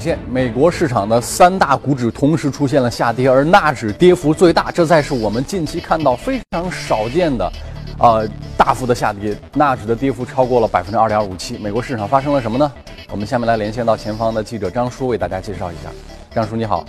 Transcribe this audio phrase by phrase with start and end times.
[0.00, 0.18] 现。
[0.30, 7.52] 美国市场的三大股指同时出现了下跌，而纳指跌幅最大，这才是我们近期看到非常少见的，
[7.98, 8.26] 呃，
[8.56, 9.36] 大幅的下跌。
[9.52, 11.58] 纳指的跌幅超过了百分之二点五七。
[11.58, 12.72] 美国市场发生了什么呢？
[13.10, 15.90] 我们下面来连线到前方的记者张叔，为大家介绍一下。
[16.34, 16.84] 张叔你好。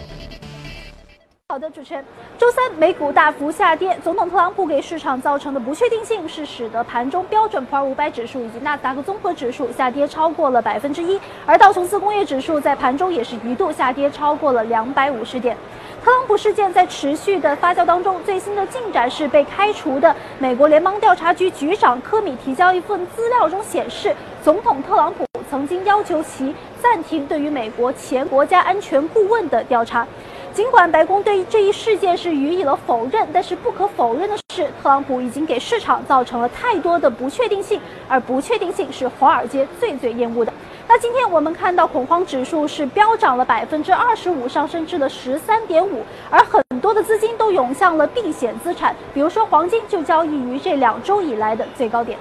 [1.51, 2.01] 好的，主持人，
[2.37, 15.57] 周三美股大幅下跌，总统特朗普给市场造成的不确定性是使得盘中标准普尔五百指数以及纳斯达克综合指数下跌超过了百分之一，而道琼斯工业指数在盘中也是一度下跌超过了两百五十点。
[16.01, 30.07] 特朗普事件在持续的发酵当中，最新的进展是被开除的美国联邦调查局局长科米提交一份资料中显示，总统特朗普曾经要求其暂停对于美国前国家安全顾问的调查。
[30.53, 40.51] 尽管白宫对这一事件是予以了否认，但是不可否认的是，特朗普已经给市场造成了太多的不确定性，而不确定性是华尔街最最厌恶的。
[40.89, 52.19] 那今天我们看到恐慌指数是飙涨了百分之二十五，上升至了十三点五，而很多的资金都涌向了避险资产，比如说黄金就交易于这两周以来的最高点。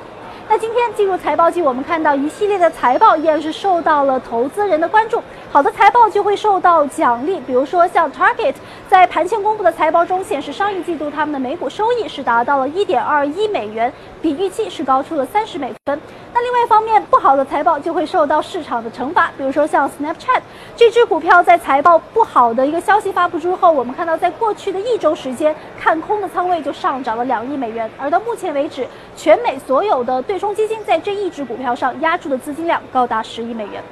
[0.52, 5.22] 那今天进入财报季，我们看到一系列的财报依然是受到了投资人的关注。
[5.52, 8.54] 好的财报就会受到奖励，比如说像 Target
[8.88, 16.00] 在盘前公布的财报中显示，上一季度他们的每股收益是达到了一点二一美元，比预期是高出了三十美分。
[16.32, 20.40] 那另外一方面，不好的财报就会受到市场的惩罚，比如说像 Snapchat
[20.76, 33.82] 这只股票在财报不好的一个消息发布之后，我们看到在过去的一周时间，看空的仓位就上涨了两亿美元，而到目前为止，全美所有的对冲基金在这一只股票上压注的资金量高达十亿美元。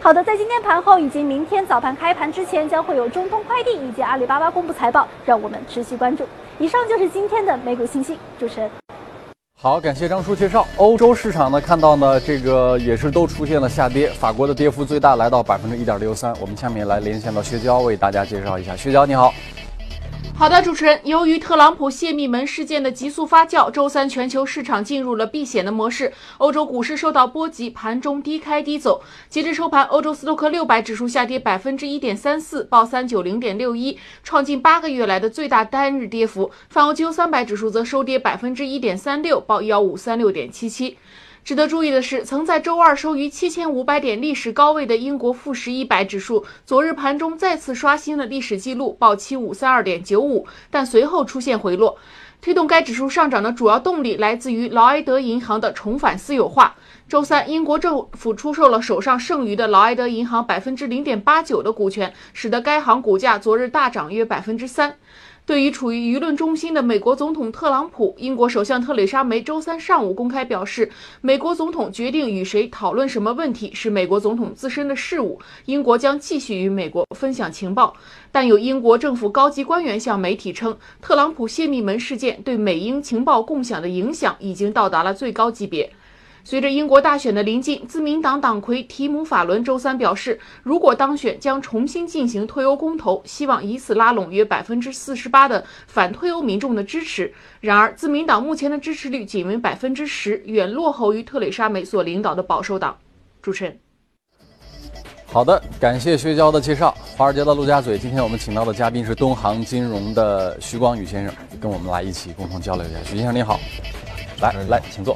[0.00, 6.24] 好的，在今天盘后以及明天早盘开盘之前，将会有中通快递以及阿里巴巴公布财报，让我们持续关注。
[6.60, 8.70] 以上就是今天的美股信息，主持人。
[9.60, 10.64] 好，感谢张叔介绍。
[10.76, 16.32] 欧洲市场呢，看到呢，这个也是都出现了下跌，法国的跌幅最大，来到百分之一点六三。
[16.40, 18.76] 我们下面来连线到薛娇，为大家介绍一下。
[18.76, 19.34] 薛娇，你好。
[20.38, 29.02] 好的，主持人，由于特朗普泄密门事件的急速发酵，周三全球市场进入了避险的模式，欧洲股市受到波及，盘中低开低走。
[29.28, 36.52] 截至收盘，欧洲斯托克六百指数下跌百分之一点三四，报三九零点六一，创近八个月来的最大单日跌幅。
[36.68, 40.96] 泛欧金三百指数则收跌百分之一点三六，报幺五三六点七七。
[41.44, 51.96] 值得注意的是，曾在周二收于七千五百点历史高位的英国富时一百指数，昨日盘中再次刷新了历史记录，报七五三二点九五，但随后出现回落。
[52.40, 56.76] 推动该指数上涨的主要动力来自于劳埃德银行的重返私有化。
[57.08, 64.96] 周三，英国政府出售了手上剩余的劳埃德银行百分之零点八九的股权，使得该行股价昨日大涨约百分之三。
[65.48, 70.90] 对于处于舆论中心的美国总统特朗普，英国首相特蕾莎梅周三上午公开表示，
[71.22, 77.94] 美国总统决定与谁讨论什么问题是美国总统自身的事务，英国将继续与美国分享情报。
[78.30, 85.90] 但有英国政府高级官员向媒体称，特朗普泄密门事件对美英情报共享的影响已经到达了最高级别。
[86.48, 97.30] 随着英国大选的临近，自民党党魁提姆·法伦周三表示，如果当选，将重新进行退欧公投，希望以此拉拢约百分之四十八的反退欧民众的支持。
[97.60, 102.96] 然而，自民党目前的支持率仅为百分之十，远落后于特蕾莎梅所领导的保守党。
[103.42, 103.78] 主持人，
[105.26, 106.96] 好的，感谢薛娇的介绍。
[107.14, 112.98] 华尔街的陆家嘴，今天我们请到的嘉宾是东航金融的徐光宇先生，跟我们来一起共同交流一下。
[113.04, 113.60] 徐先生你好，
[114.40, 115.14] 来来，请坐。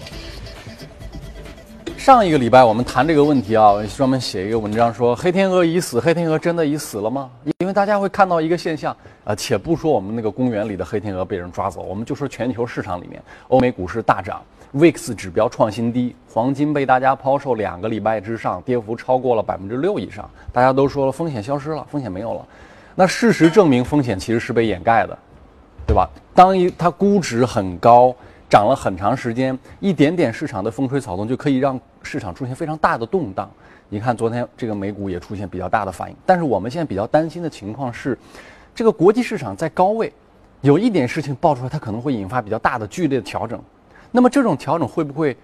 [2.03, 7.31] 上一个礼拜我们谈这个问题啊，专门写一个文章说黑天鹅已死，黑天鹅真的已死了吗？
[7.61, 8.93] 因为大家会看到一个现象
[9.23, 14.43] 啊，且不说我们那个公园里的黑天鹅被人抓走，我们就说全球市场里面，欧美股市大涨
[14.75, 22.45] ，VIX 指标创新低，黄金被大家抛售两个礼拜之上，跌幅超过了百分之六以上，大家都说了风险消失了，风险没有了。
[22.97, 25.17] 那事实证明风险其实是被掩盖的，
[25.87, 26.11] 对吧？
[26.35, 28.13] 当一它估值很高。
[28.53, 33.51] 涨了很长时间，一点点市场的风吹草动就可以让市场出现非常大的动荡。
[33.89, 36.17] 你看，昨天这个美股也出现比较大的反应。
[36.27, 38.19] 但是我们现在比较担心的情况是，
[38.75, 40.13] 这个国际市场在高位，
[40.61, 43.59] 有一点事情爆出来，它可能会引发比较大的剧烈的调整。
[44.11, 45.35] 那么这种调整会不会？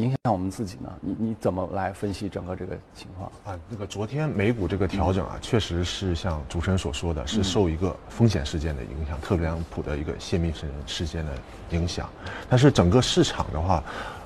[0.00, 0.90] 影响我们自己呢？
[1.00, 3.58] 你你怎么来分析整个这个情况啊？
[3.68, 11.32] 那个昨天美股这个调整啊，确实是像主持人所说的，是受一个风险事件的影响，特朗普的一个泄密事事件的
[11.70, 12.08] 影响。
[12.48, 13.82] 但是整个市场的话，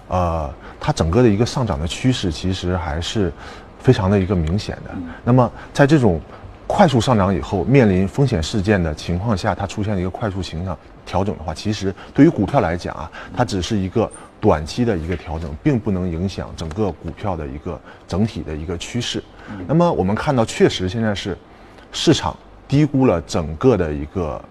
[0.09, 3.33] 呃，它整个的一个上涨的趋势其实还是
[3.79, 4.95] 非常的一个明显的。
[5.25, 6.21] 那么在这种
[6.67, 10.77] 快速上涨以后，面临风险事件的情况下，它出现了一个快速形象
[11.07, 14.11] 调整的话，其实对于股票来讲啊，它只是一个。
[14.43, 19.23] 短期的一个调整，并不能影响整个股票的一个整体的一个趋势。
[19.69, 21.39] 那么我们看到，确实现在是
[21.93, 22.37] 市场
[22.67, 24.45] 低估了整个的一个。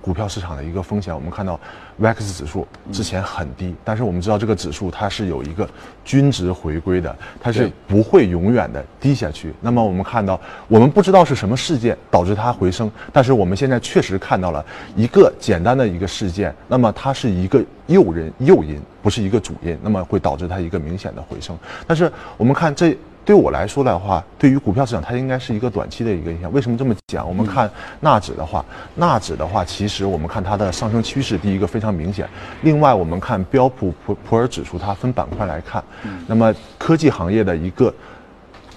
[0.00, 1.58] 股票市场的一个风险，我们看到
[2.00, 5.68] ，VIX 指数之前很低，但是我们知道这个指数它是有一个
[6.04, 9.52] 均值回归的，它是不会永远的低下去。
[9.60, 14.64] 那么我们看到，我们不知道是什么事件导致它回升，但是我们现在确实看到了
[14.96, 21.58] 一个简单的一个事件，那么它是一个诱人诱因，不是一个主因，那么会导致它一个明显的回升。
[21.86, 22.96] 但是我们看这。
[23.28, 26.50] 对我来说的话，对于股票市场，它应该是一个短期的一个影响。
[26.50, 27.28] 为什么这么讲？
[27.28, 27.70] 我们看
[28.00, 28.64] 纳指的话，
[28.94, 32.26] 纳指的话，其实我们看它的上升趋势，第一个非常明显。
[32.62, 35.84] 另外，我们看标普普普尔指数，它分板块来看，
[36.26, 37.92] 那么科技行业的一个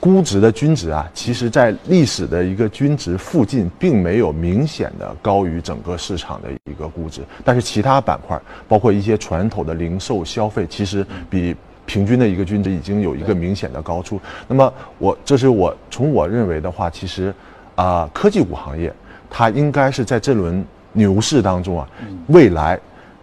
[0.01, 7.21] 估值的均值啊，其实在历史的一个均值附近，并没有明显的高于整个市场的一个估值。
[7.45, 8.37] 但是其他板块，
[8.67, 11.55] 包括一些传统的零售消费，其实比。
[11.91, 14.17] 平均的一个均值已经有一个明显的高出，
[14.47, 17.33] 那么我这是我从我认为的话，其实，
[17.75, 18.93] 啊，科技股行业
[19.29, 21.89] 它应该是在这轮牛市当中啊，
[22.27, 22.79] 未来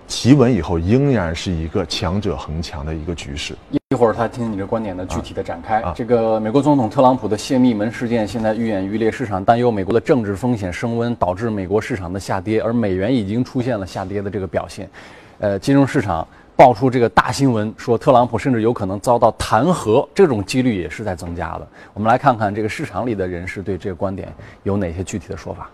[0.06, 3.56] 企稳以后仍然是一个强者恒强的一个局势。
[3.88, 5.82] 一会儿他听你的观点的具体的展开。
[5.96, 14.86] 这个美国总统特朗普的泄密门事件现在愈演愈烈，市场担忧美国的政治风险升温导致美国市场的下跌，而美元已经出现了下跌的这个表现，
[15.38, 16.28] 呃，金融市场。
[16.57, 21.67] 爆出这个大新闻，说特朗普甚至有可能遭到弹劾，这种几率也是在增加的。
[21.93, 24.31] 我们来看看这个市场里的人士对这个观点
[24.63, 25.69] 有哪些具体的说法。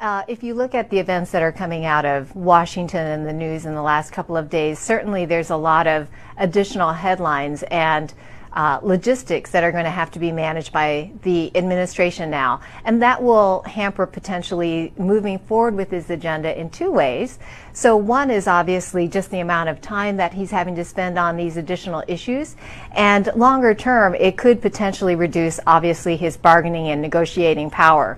[0.00, 3.32] Uh, if you look at the events that are coming out of Washington and the
[3.32, 6.06] news in the last couple of days, certainly there's a lot of
[6.38, 8.08] additional headlines and
[8.54, 12.60] uh, logistics that are going to have to be managed by the administration now.
[12.84, 17.38] And that will hamper potentially moving forward with his agenda in two ways.
[17.72, 21.36] So, one is obviously just the amount of time that he's having to spend on
[21.36, 22.56] these additional issues.
[22.90, 28.16] And longer term, it could potentially reduce, obviously, his bargaining and negotiating power.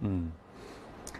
[0.00, 0.32] 嗯，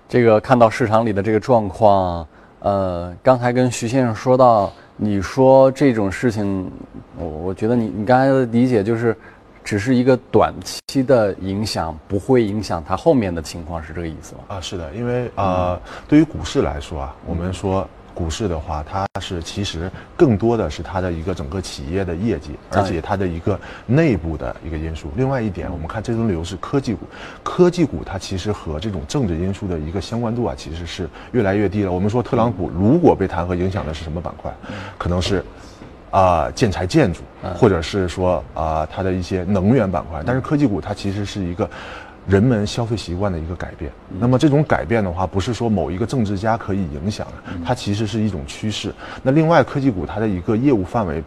[0.08, 2.26] 这个看到市场里的这个状况，
[2.60, 4.72] 呃，刚才跟徐先生说到。
[4.97, 6.71] 你说这种事情，
[7.17, 9.15] 我我觉得你你刚才的理解就是，
[9.63, 10.53] 只是一个短
[10.87, 14.41] 期的影响，不会影响它后面的情况，是这个意思吗？
[14.47, 17.87] 啊，是的，因为啊，对于股市来说啊，我们说。
[18.15, 25.11] 股市的话，它是其实更多的是它的一个整个企业的业绩，而且它的一个内部的一个因素。
[25.17, 27.01] 另外一点，我们看这轮流是科技股，
[27.43, 31.91] 科技股它其实和这种政治因素的一个相关度啊，其实是越来越低了。
[31.91, 34.49] 我们说特朗普如果被弹劾，影响的是什么板块？
[34.97, 35.43] 可能是
[36.09, 37.19] 啊建材建筑，
[37.53, 40.23] 或者是说啊它的一些能源板块。
[40.25, 41.69] 但是科技股它其实是一个。
[42.27, 47.33] 人们消费习惯的一个改变，那么这种改变的话，不是说某一个政治家可以影响的，
[47.63, 48.93] 它其实是一种趋势。
[49.21, 51.23] 那另外，科技股它的一个业务范围，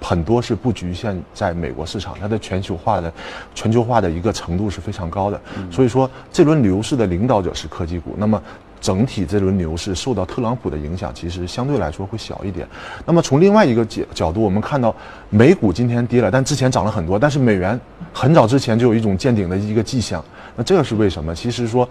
[0.00, 3.12] 很多是不局限在美国市场，它的全球化的
[3.54, 5.40] 全球化的一个程度是非常高的。
[5.70, 8.14] 所以说，这轮牛市的领导者是科技股。
[8.16, 8.42] 那么。
[8.80, 12.66] 整体这轮牛市受到特朗普的影响，其实相对来说会小一点。
[13.04, 14.94] 那么从另外一个角角度，我们看到
[15.30, 17.18] 美股今天跌了，但之前涨了很多。
[17.18, 17.78] 但是美元
[18.12, 20.24] 很早之前就有一种见顶的一个迹象。
[20.56, 21.34] 那这个是为什么？
[21.34, 21.88] 其实说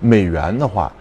[0.00, 0.92] 美元的话。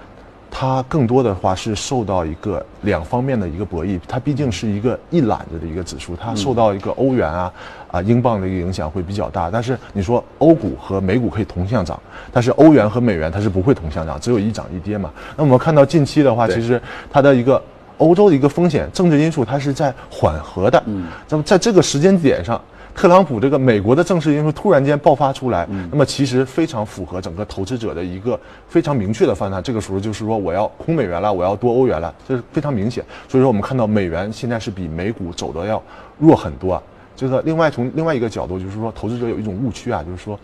[0.51, 7.53] 它更多的话是受到一个两方面的一个博弈，它毕竟是一个一揽子的一个指数，它受到一个欧元啊
[7.91, 9.50] 啊英镑的一个影响会比较大。
[9.51, 12.00] 但是你说欧股和美股可以同向涨，
[12.32, 15.12] 但是欧元和美元它是不会同向涨，只有一涨一跌嘛。
[15.38, 17.62] 那我们看到近期的话，其实它的一个
[17.98, 20.82] 欧洲的一个风险政治因素它是在缓和的。
[20.88, 22.60] 嗯，那么在这个时间点上。
[23.00, 28.38] 特朗普这个美国的正式因素突然间爆发出来，那么其实非常符合整个投资者的一个
[28.68, 29.63] 非常明确的方案。
[29.63, 33.01] 这个时候就是说我要空美元了，我要多欧元了，这是非常明显。
[33.29, 35.82] 所以说我们看到美元现在是比美股走的要
[36.18, 36.74] 弱很多。
[36.74, 36.84] 啊。
[37.15, 40.38] 就是另外从另外一个角度，就是说投资者有一种误区啊，就是说，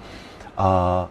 [0.55, 1.05] 啊，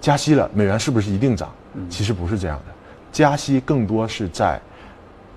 [0.00, 1.50] 加息了，美元是不是一定涨？
[1.90, 2.72] 其实不是这样的，
[3.10, 4.60] 加息更多是在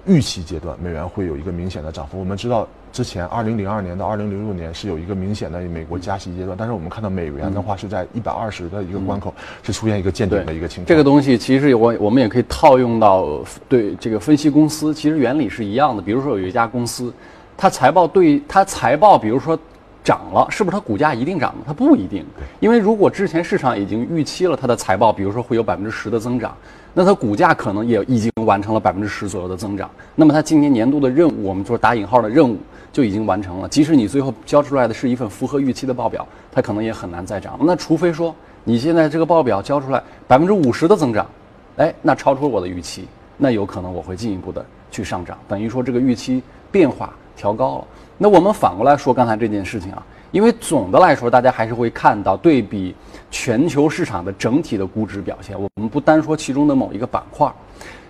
[0.05, 2.19] 预期阶段，美元会有一个明显的涨幅。
[2.19, 2.67] 我们知道。
[2.91, 10.87] 之前，二零零二年到二零零六年是有一个明显的美国加息阶段，但是我们看到美元的话是在一百二十的一个关口，是出现一个见顶的一个情况。
[10.87, 16.01] 这个东西其实我我们也可以套用到对这个分析公司，其实原理是一样的。
[16.01, 17.13] 比如说有一家公司，
[17.55, 19.57] 它财报对它财报，比如说
[20.03, 21.53] 涨了，是不是它股价一定涨？
[21.65, 22.25] 它不一定，
[22.59, 26.55] 因为如果之前市场已经预期了它的财报，比如说会有百分之十的增长。
[26.91, 32.57] 那它股价可能也已经完成了百分之十左右的增长，那么它今年年度的任务，我们说打引号的任务
[32.91, 33.67] 就已经完成了。
[33.69, 37.59] 即使你最后交出来的是一份符合预期的报表，它可能也很难再涨。
[37.61, 41.25] 那除非说你现在这个报表交出来百分之五十的增长，
[41.77, 45.37] 哎，那超出了我的预期，那有可能我会进一步的去上涨。
[45.47, 46.41] 等于说这个预期
[46.71, 47.87] 变化调高了。
[48.17, 52.93] 那我们反过来说刚才这件事情啊，因为总的来说，大家还是会看到对比
[53.31, 55.55] 全球市场的整体的估值表现。
[55.57, 57.49] 我们不单说其中的某一个板块，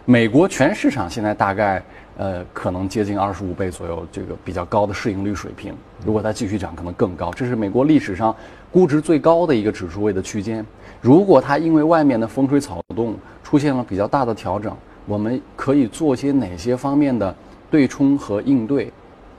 [0.05, 1.79] 美国全市场现在大概
[2.19, 5.73] 呃可能接近二十五倍左右，这个比较高的市盈率水平。
[6.05, 7.31] 如果它继续涨，可能更高。
[7.31, 8.35] 这是美国历史上
[8.69, 10.65] 估值最高的一个指数位的区间。
[10.99, 17.33] 如果它因为外面的风吹草动出现了比较大的调整，我们可以做些哪些方面的
[17.71, 18.91] 对冲和应对？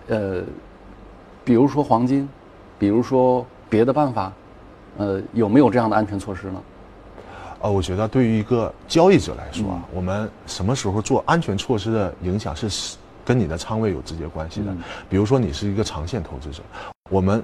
[0.08, 0.42] 呃，
[1.44, 2.26] 比如说黄金，
[2.78, 4.32] 比如说别的办法，
[4.96, 6.62] 呃，有没有这样的安全措施呢？
[7.60, 14.74] 呃，我觉得对于一个交易者来说啊，我们什么时候做安全措施的影响是跟你的仓位有直接关系的。
[15.08, 16.62] 比如说你是一个长线投资者，
[17.10, 17.42] 我们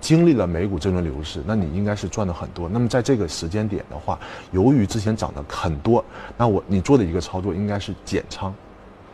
[0.00, 2.68] 经历了美股这轮牛市，那你应该是赚的很多。
[2.68, 4.18] 那么在这个时间点的话，
[4.50, 6.04] 由于之前涨得很多，
[6.36, 8.52] 那我你做的一个操作应该是减仓。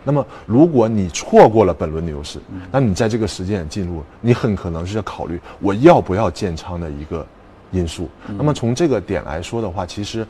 [0.04, 2.40] 那么，如果你错过了本轮牛市，
[2.70, 7.26] 那你在这个时间点进入，你很可能是要考虑我要不要建仓的一个
[7.70, 8.08] 因素。
[8.36, 10.26] 那么从这个点来说的话，其实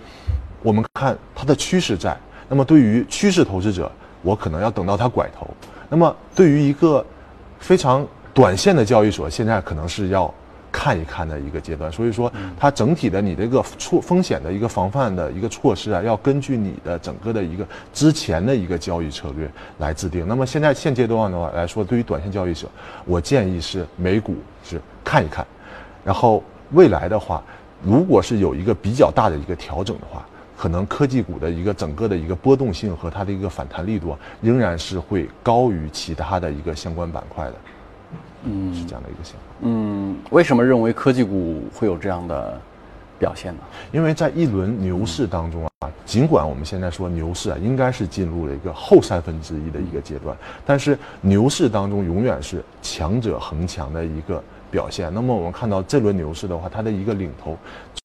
[0.62, 2.16] 我们看它的趋势在。
[2.48, 3.90] 那么对于趋势投资者，
[4.22, 5.48] 我可能要等到它拐头。
[5.88, 7.04] 那么对于一个
[7.58, 10.32] 非常短线的交易所，现在可能是要。
[10.70, 12.30] 看一看的一个阶段，所以说
[12.60, 20.28] 它整体的你这个措风险的一个防范的一个措施啊，要根据你的整个的一个之前的一个交易策略来制定。
[20.28, 22.68] 那么现在现阶段的话来说，对于短线交易者，
[23.06, 25.44] 我建议是美股是看一看，
[26.04, 27.42] 然后未来的话，
[27.82, 37.54] 如果是有一个比较大的一个调整的话，可能科技股的一个整个的一个波动性和它的一个反弹力度仍然是会高于其他的一个相关板块的。
[38.44, 39.70] 嗯，是这样的一个情况。
[39.70, 42.60] 嗯，为什么认为科技股会有这样的
[43.18, 43.60] 表现呢？
[43.92, 55.12] 因为在一轮牛市当中啊，尽管我们现在说牛市啊，应该是进入了一个后三分之一的一个阶段，但是牛市当中永远是强者恒强的一个表现。
[55.12, 57.56] 那么我们看到这轮牛市的话，它的一个领头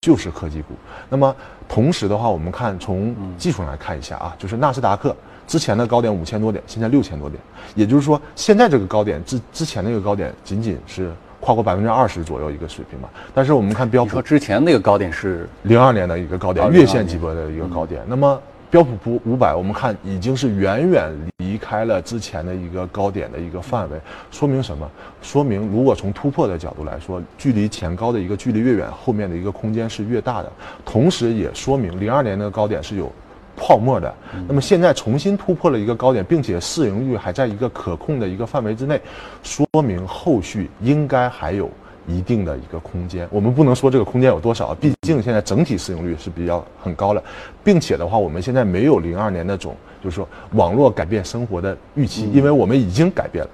[0.01, 0.73] 就是科技股。
[1.09, 1.35] 那么
[1.67, 5.15] 同时的话，我们看从技术上来看一下啊，就是纳斯达克。
[5.45, 7.37] 之前的高点五千多点，现在六千多点，
[7.75, 13.09] 也就是说，现在这个高点之之前那个高点仅仅是跨过百分之二十左右一个水平嘛。
[13.33, 18.01] 但是我们看标普，说之前那个高点是零二年的一个高点，月线级别的一个高点。
[18.07, 18.41] 那么
[18.73, 24.01] 标普普五百，我们看已经是远远离开了之前的一个高点的一个范围，
[24.31, 24.89] 说明什么？
[25.21, 30.51] 说明如果从突破的角度来说，距离前高的一个距离越远，后面的一个空间是越大的。
[30.83, 33.11] 同时也说明零二年那个高点是有。
[33.55, 34.11] 泡沫的，
[34.47, 38.99] 那么现在重新突破了一个高点，并且市盈率还在一个可控的一个范围之内，
[39.43, 41.69] 说明后续应该还有
[42.07, 43.27] 一定的一个空间。
[43.31, 47.23] 我们不能说这个空间有多少，毕竟现在整体市盈率是比较很高了，
[47.63, 53.49] 并且的话，我们现在没有零二年那种就是说网络改变生活的预期，因为我们已经改变了。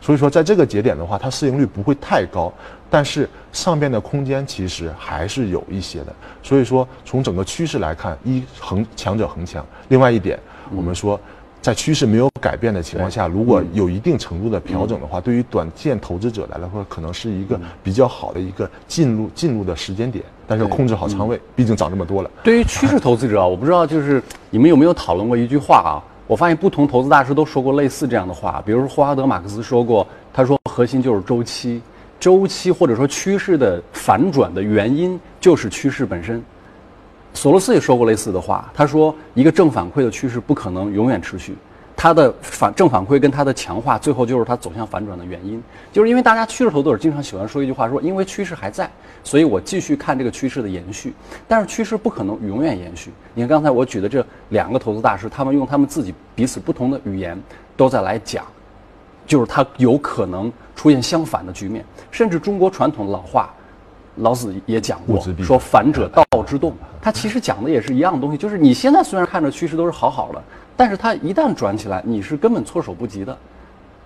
[0.00, 2.52] 所以说，在这个节点的话，它市盈率不会太高，
[2.90, 6.14] 但是上边的空间其实还是有一些的。
[6.42, 9.64] 所以说，从整个趋势来看，一恒强者恒强。
[9.88, 10.38] 另外一点，
[10.76, 11.18] 我们说，
[11.64, 20.22] 在趋势没有改变的情况下，如果有一定程度的调整的话，对于短线投资者来说，可能是一个比较好的一个进入进入的时间点。
[20.46, 22.30] 但是控制好仓位，毕竟涨这么多了。
[22.42, 26.04] 对于趋势投资者啊，我不知道就是你们有没有讨论过一句话啊？
[26.26, 31.80] 我发现不同投资大师都说过类似这样的话，比如说霍华德·马克思说过，他说核心就是周期，
[32.20, 36.44] 周期或者说趋势的反转的原因就是趋势本身。
[37.34, 41.54] 索罗斯也说过类似的话，他说一个正反馈的趋势不可能永远持续。
[41.96, 45.62] 它的反正反馈跟它的强化，最后就是它走向反转的原因，
[45.92, 48.90] 就是因为大家趋势投资者经常喜欢说一句话，说因为趋势还在，
[49.22, 51.14] 所以我继续看这个趋势的延续。
[51.46, 53.12] 但是趋势不可能永远延续。
[53.32, 57.40] 你看刚才我举的这两个投资大师，他们用他们自己彼此不同的语言，
[57.76, 58.44] 都在来讲，
[59.24, 61.84] 就是它有可能出现相反的局面。
[62.10, 63.54] 甚至中国传统的老话，
[64.16, 66.74] 老子也讲过，说反者道之动。
[67.00, 70.42] 他其实讲的也是一样东西，就是你现在虽然看着趋势都是好好的。
[70.76, 73.38] 但是它一旦转起来，你是根本措手不及的，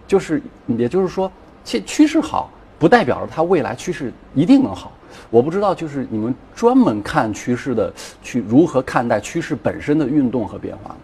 [0.06, 1.32] 就是，也就是说，
[1.64, 4.92] 趋趋势好，不代表着它未来趋势一定能好。
[5.30, 7.90] 我不知道，就是你们专门看趋势的，
[8.22, 10.94] 去如何看待趋势本身的运动和变化？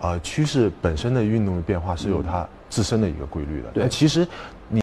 [0.00, 3.68] 呃，趋势本身的运动变化是有它自身的一个规律的。
[3.72, 4.26] 对，其实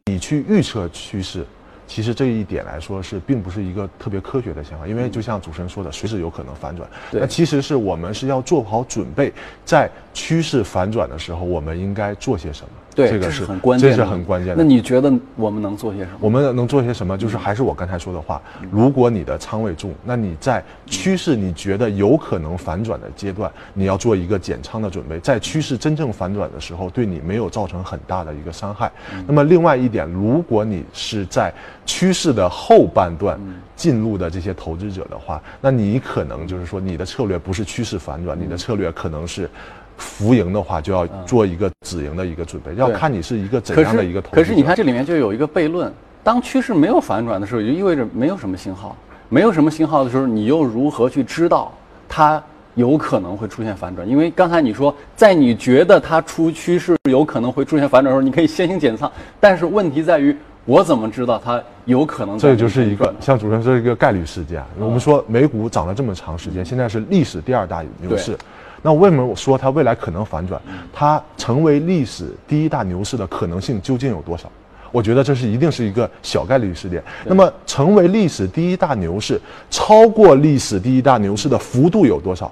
[0.05, 1.45] 你去预测趋势。
[1.87, 6.89] 其实这一点来说是并不是一个特别科学的想法，因为就像主持人说的，随时有可能反转。
[7.11, 9.31] 那其实是我们是要做好准备，
[9.63, 12.69] 在趋势反转的时候，我们应该做些什么。
[12.95, 14.63] 对，这个是很关键，这是很关键的。
[14.63, 16.17] 那你觉得我们能做些什么？
[16.21, 17.17] 我们能做些什么？
[17.17, 28.89] 就是还是我刚才说的话，如果你的仓位重，那你在趋势你觉得有可能反转的阶段，你要做一个减仓的准备，在趋势真正反转的时候，对你没有造成很大的一个伤害。
[29.27, 31.53] 那么另外一点，如果你是在
[31.85, 33.37] 趋势的后半段
[33.75, 39.49] 进入的这些投资者的话，那你可能就是说你的策略不是趋势反转，你的策略可能是。
[39.97, 44.35] 浮盈的话，就要做一个止盈的一个准备，要看你是一个怎样的一个投资。
[44.35, 45.91] 可是你看这里面就有一个悖论：
[46.23, 48.95] 当趋势没有反转的时候，就意味着没有什么信号，
[49.29, 51.71] 没有什么信号的时候，你又如何去知道
[52.09, 52.41] 它
[52.75, 54.07] 有可能会出现反转？
[54.07, 59.11] 因为刚才你说，在你觉得它出趋势有可能会出现反转的时候，你可以先行减仓。
[59.39, 62.37] 但是问题在于，我怎么知道它有可能？
[62.37, 64.63] 这就是一个像主持人说一个概率事件。
[64.79, 68.37] 我们说美股涨了这么长时间，现在是历史第二大牛市。
[68.81, 70.59] 那为什么我说它未来可能反转？
[70.91, 74.51] 它成为历史第一大牛市的可能性究竟有多少？
[74.91, 77.03] 我觉得这是一定是一个小概率事件。
[77.25, 82.51] 那么成为历史第一大牛市，超过历史第一大牛市的幅度有多少？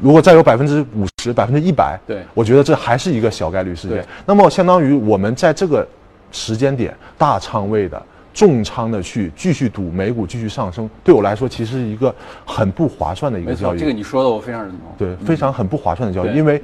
[0.00, 4.06] 如果再有百分之五十、百分之一百，对，我觉得这还是一个小概率事件。
[4.24, 5.86] 那么相当于我们在这个
[6.30, 8.02] 时间点大仓位的。
[8.34, 12.14] 重仓的去继续赌美股继续上升，对我来说其实是一个
[12.46, 13.78] 很不划算的一个交易。
[13.80, 14.78] 这个你说的我非常认同。
[14.96, 16.62] 对，非常很不划算的交易，因为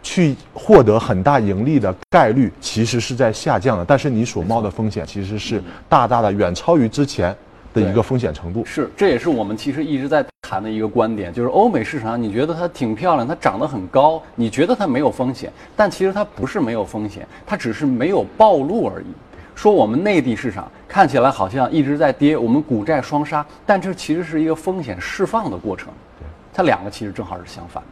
[0.00, 7.34] 去获得很大盈利的概率其实是在下降的，但是你所冒的风险其实是大大的远超于之前
[7.72, 8.64] 的一个风险程度。
[8.64, 19.06] 是，这也是我们其实一直在谈的一个观点，就是欧美市场，你觉得它挺漂亮，它涨得很高，你觉得它没有风险，但其实它不是没有风险，它只是没有暴露而已。
[19.54, 25.88] 说我们内地市场看起来好像一直在跌，我们股债双杀，但这其实是一个风险释放的过程。
[26.18, 27.88] 对，它两个其实正好是相反的。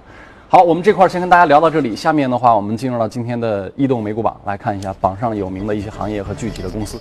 [0.48, 7.00] 好，我们这块先跟大家聊到这里，下面的话我们进入到今天的异动美股榜，来看一下榜上有名的一些行业和具体的公司。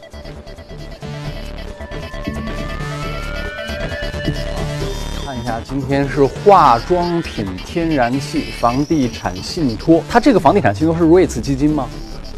[5.29, 11.87] 看一下，今天是化妆品、天然气、房地产信托，它这个房地产信托是瑞慈基金吗？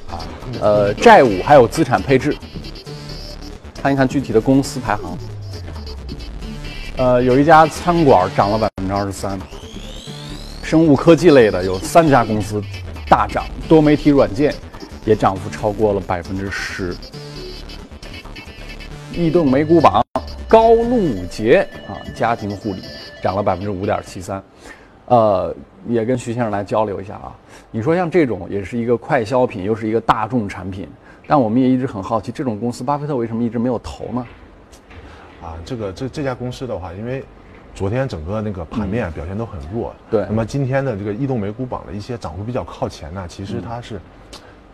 [0.09, 0.19] 啊
[0.59, 2.35] 呃，债务还有资产配置，
[3.81, 5.17] 看一看具体的公司排行。
[6.97, 9.39] 呃，有一家餐馆涨了百分之二十三，
[10.61, 12.61] 生物科技类的有三家公司
[13.07, 14.53] 大涨，多媒体软件
[15.05, 16.93] 也涨幅超过了百分之十。
[19.13, 20.05] 异动美股榜，
[20.51, 22.81] 高露洁啊，家庭护理
[23.23, 24.43] 涨了百分之五点七三。
[25.05, 25.55] 呃，
[25.87, 27.33] 也跟徐先生来交流一下啊。
[27.71, 30.89] 你说像这种也是一个快消品，又是一个大众产品，
[31.25, 34.27] 但我们也一直很好奇，这种公司巴菲特为什么一直没有投呢？
[35.41, 37.23] 啊，这个这这家公司的话，因为
[37.73, 40.25] 昨天整个那个盘面表现都很弱，对。
[40.27, 44.01] 那么今天的这个异动美股榜的一些涨幅比较靠前呢，其实它是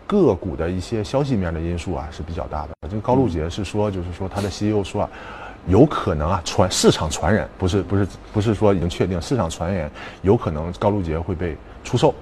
[0.08, 2.70] 个股的一些消息面的因素啊是比较大的。
[2.90, 5.10] 这个高露洁是说，就是说他的 CEO 说啊，
[5.66, 9.90] 有可能啊传市场传染，不是不是不是说已经确定，市场传言
[10.22, 12.14] 有可能高露洁会被出售。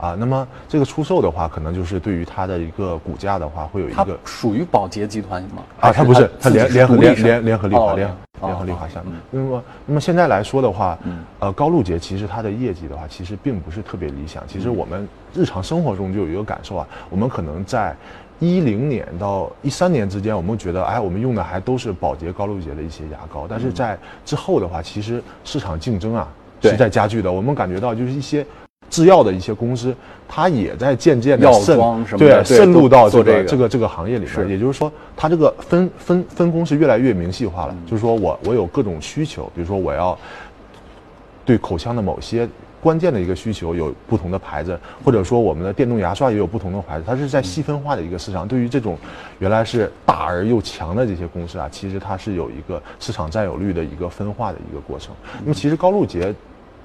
[0.00, 5.62] 啊，那么这个出售的话，可能就是对于它的一个股价的话，会有一个属于宝洁集团吗？
[5.78, 9.02] 啊，它不是，它联联合联联联合利华联联合利华下。
[9.30, 10.98] 那么那么现在来说的话，
[11.38, 14.42] 呃，高露洁其实它的业绩的话，其实并不是特别理想。
[14.48, 17.94] 其实我们日常生活中就有一个感受啊，我们可能在
[18.40, 26.26] 一零年到一三年之间，我们觉得哎，我们用的还都是宝洁高露洁的一些牙膏，但是在之后的话，其实市场竞争啊
[26.60, 27.30] 是在加剧的。
[27.30, 28.44] 我们感觉到就是一些。
[28.88, 29.94] 制药的一些公司，
[30.28, 31.78] 它也在渐渐的渗
[32.18, 34.48] 对渗入到这个这个这个行业里面。
[34.48, 37.76] 也就是说，它这个分分分工是越来越明细化了。
[37.86, 40.18] 就是说我我有各种需求，比如说我要
[41.44, 42.48] 对口腔的某些
[42.80, 48.48] 关键的一个需求有不同的牌子，或者说我们的电动牙刷也有不同的牌子，它是在细分化的一个市场。
[48.48, 48.96] 对于这种
[49.38, 55.14] 原来是大而又强的这些公司啊，其实它是有一个市场占有率的一个分化的一个过程。
[55.42, 56.34] 那么其实高露洁。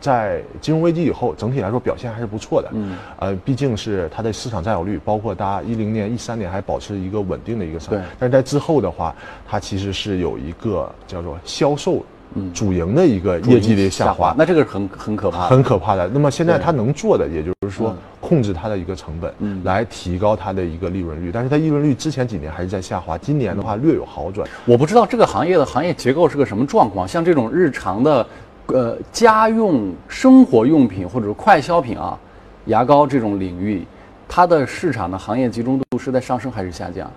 [0.02, 2.70] 在金融危机以后，整体来说表现还是不错的。
[2.74, 7.90] 嗯，呃，毕竟是它的市场占有率，包括它一零年、一三年还保持一个稳定的一个上。
[7.90, 8.04] 对。
[8.20, 9.16] 但是在之后的话，
[9.48, 12.06] 它其实是有一个叫做销售
[12.54, 14.34] 主营的一个业绩的下滑。
[14.38, 15.48] 那这个很很可怕。
[15.48, 16.08] 很可怕的。
[16.08, 21.32] 那么现在它能做的，也就是说控制它的一个成本，来提高它的一个利润率。
[21.34, 24.48] 但是它利润率之前几年还是在下滑，今年的话略有好转。
[24.66, 28.26] 我不知道这个行业的行业结构是个什么状况，像这种日常的。
[28.70, 32.18] 呃，家用生活用品或者是快消品啊，
[32.66, 33.86] 牙膏这种领域，
[34.28, 37.08] 它的市场的行业集中度是在上升还是下降？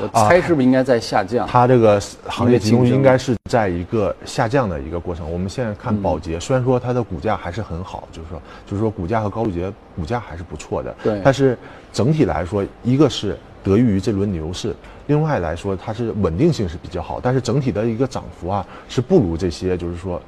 [0.00, 1.46] 我猜是不是应该在下降？
[1.46, 5.30] 它这个行业集中应该是在一个下降的一个过程。
[5.30, 10.94] 我们现在看宝洁，虽然说它的股价还是很好，就是说，就是说股价和高露洁股价还是不错的。
[11.02, 11.56] 对但是
[11.92, 14.74] 整体来说，一个是得益于这轮牛市，
[15.06, 20.20] 另外来说它是稳定性是比较好，但是整体的一个涨幅啊是不如这些，就是说。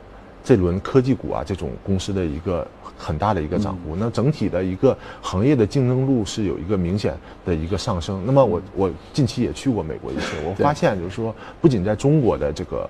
[0.44, 2.64] 这轮科技股啊，这种公司的一个
[2.96, 8.22] 很大的一个涨幅，那整体的一个行业的竞争度是有一个明显的一个上升。
[8.24, 12.88] 那么我我近期也去过美国一次，我发现就是说，不仅在中国的这个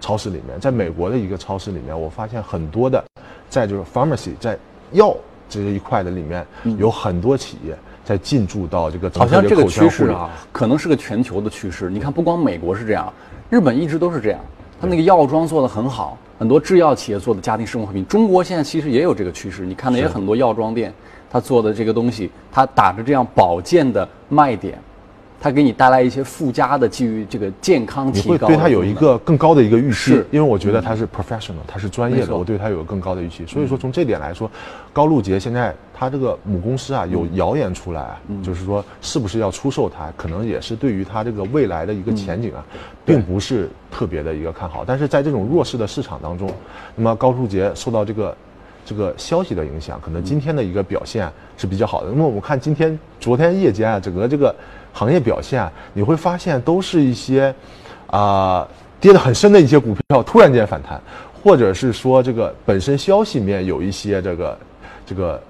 [0.00, 3.04] 超市里面，在美国的一个超市里面，我发现很多的，
[3.48, 4.58] 在就是 pharmacy 在
[4.92, 5.16] 药
[5.48, 6.46] 这一块的里面，
[6.78, 9.64] 有很多企业在进驻到这个整好像这个。
[9.66, 11.88] 趋势啊，可能是个全球的趋势。
[11.88, 13.12] 你看，不光美国是这样，
[13.48, 14.40] 日本一直都是这样。
[14.80, 18.06] 它那个药妆做得很好，很多制药企业做的家庭生活用品。
[18.06, 20.92] 中国现在其实也有这个趋势，你看的也很多药妆店，
[21.30, 24.78] 他做的这个东西，他打着这样保健的卖点，
[25.40, 33.44] 它给你带来一些附加的基于这个健康你提高的会对它有一个更高的一个预期是，因为我觉得它是 professional，它是专业的，我对它有更高的预期。
[33.46, 34.50] 所以说从这点来说，
[34.92, 42.64] 高露洁现在它这个母公司啊有谣言出来啊，就是说是不是要出售它，可能也是对于它这个未来的一个前景啊，
[43.04, 44.84] 并不是特别的一个看好。
[44.86, 46.50] 但是在这种弱势的市场当中，
[46.94, 48.36] 那么高露洁受到这个。
[48.88, 52.10] 这个消息的影响，可能今天的一个表现是比较好的。
[52.10, 54.54] 那么我们看今天、昨天夜间啊，整个这个
[54.96, 57.54] 行业表现啊，你会发现都是一些
[58.06, 58.66] 啊、
[58.98, 60.98] 跌得很深的一些股票突然间反弹，
[61.42, 64.58] 或者是说这个本身消息面有一些这个
[65.04, 65.42] 这个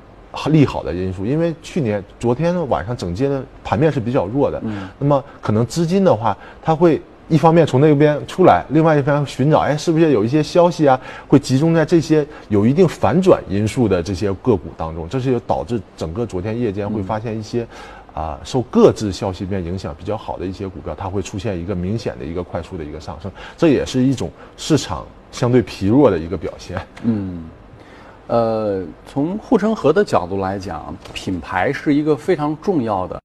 [0.46, 1.24] 利好的因素。
[1.24, 4.60] 因为去年昨天晚上整街的盘面是比较弱的，
[4.98, 7.00] 那么可能资金的话，它会。
[7.28, 15.08] 一方面从那边出来，另外一方面寻找，哎，是不是有一些消息啊，会集中在这些有一定反转因素的这些个股当中？
[15.08, 17.66] 这是有导致整个昨天夜间会发现一些，
[18.16, 26.80] 啊、受各自消息面影响比较好的一些股票，它会出现一个明显的一个快速的一个上升，这也是一种市场相对疲弱的一个表现。
[27.02, 27.44] 嗯
[28.28, 33.20] 呃，从护城河的角度来讲，品牌是一个非常重要的，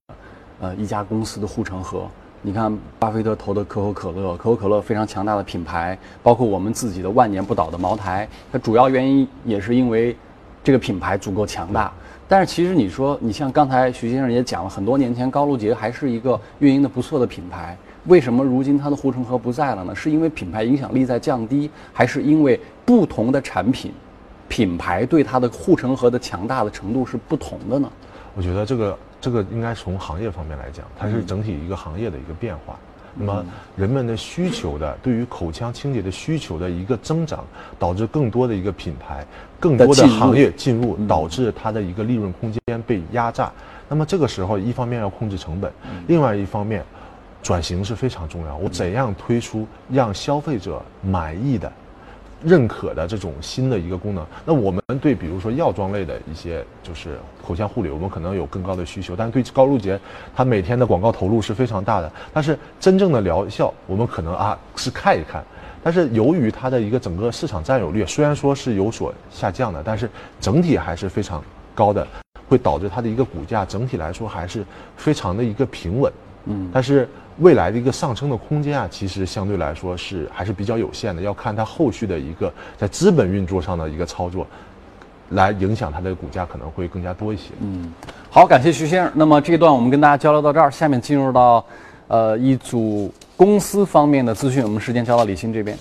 [0.60, 2.06] 呃，一家公司的护城河。
[2.42, 10.14] 你看，巴菲特投的可口可乐，可口可乐非常强大的品牌，包括我们自己的万年不倒的茅台，它主要原因也是因为
[10.62, 11.90] 这个品牌足够强大。
[12.32, 19.94] 但是其实你说，你像刚才徐先生也讲了，很多年前高露洁还是一个运营的不错的品牌，为什么如今它的护城河不在了呢？
[19.94, 23.92] 是因为品牌影响力在降低，还是因为不同的产品？
[24.48, 27.92] 品牌对它的护城河的强大的程度是不同的呢？
[28.34, 32.78] 我觉得这个这个应该从行业方面来讲，它是整体一个行业的一个变化。
[33.14, 33.44] 那么
[33.76, 37.44] 人们的需求的对于口腔清洁的需求的一个增长，
[37.78, 39.26] 导致更多的一个品牌、
[39.60, 43.52] 更多的行业进入，导致它的一个利润空间被压榨。
[43.88, 45.70] 那么这个时候，一方面要控制成本，
[46.06, 46.82] 另外一方面，
[47.42, 48.56] 转型是非常重要。
[48.56, 51.70] 我怎样推出让消费者满意的？
[52.44, 54.26] 认可的这种新的一个功能。
[54.44, 59.98] 那我们对比如说药妆类的一些就是口腔护理，我们可能有更高的需求，但是对高露洁，
[60.34, 65.42] 它每天的广告投入是非常大的，但是真正的疗效，我们可能啊是看一看。
[65.84, 70.08] 但是由于它的一个整个市场占有率虽然说是有所下降的，但是
[70.40, 71.42] 整体还是非常
[71.74, 72.06] 高的，
[72.48, 74.64] 会导致它的一个股价整体来说还是
[74.96, 76.12] 非常的一个平稳。
[76.46, 84.46] 嗯，但是未来的一个上升的空间啊，其实相对来说是还是比较有限的，要看它后续的一个在资本运作上的一个操作，
[85.30, 87.50] 来影响它的股价可能会更加多一些。
[87.60, 87.92] 嗯，
[88.30, 89.12] 好，感谢徐先生。
[89.14, 91.64] 那么这一段我们跟大家交流到这儿，下面进入到
[92.08, 95.76] 呃一组公司方面的资讯，我们时间交到李欣这边。